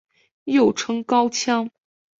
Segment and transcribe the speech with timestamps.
[0.45, 1.69] 又称高腔。